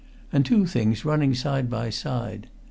[0.33, 2.47] And two things running side by side.